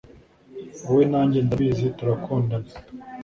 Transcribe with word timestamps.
Wowe 0.85 1.03
nanjye 1.11 1.39
ndabizi 1.45 1.87
turakundana 1.97 2.71